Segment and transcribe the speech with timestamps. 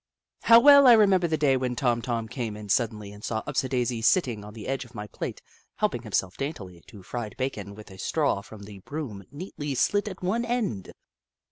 [0.41, 4.01] How well I remember the day when Tom Tom came in suddenly, and saw Upsidaisi
[4.01, 5.43] sitting on the edge of my plate,
[5.75, 10.23] helping himself daintily to fried bacon with a straw from the broom neatly slit at
[10.23, 10.91] one end